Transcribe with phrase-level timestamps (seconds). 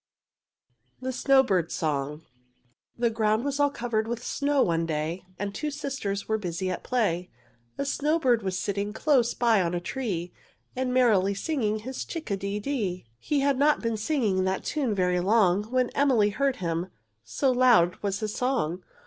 [0.99, 2.23] THE SNOWBIRD'S SONG
[2.97, 6.71] The ground was all covered with snow, one day, And two little sisters were busy
[6.71, 7.29] at play
[7.77, 10.33] A snowbird was sitting close by on a tree,
[10.75, 13.05] And merrily singing his chick a de dee!
[13.19, 16.87] He had not been singing that tune very long, When Emily heard him,
[17.23, 18.83] so loud was his song.